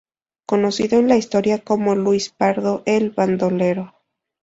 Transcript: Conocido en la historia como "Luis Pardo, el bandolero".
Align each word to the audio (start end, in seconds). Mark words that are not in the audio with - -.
Conocido 0.47 0.97
en 0.97 1.07
la 1.07 1.15
historia 1.15 1.59
como 1.63 1.93
"Luis 1.93 2.29
Pardo, 2.31 2.81
el 2.87 3.11
bandolero". 3.11 3.93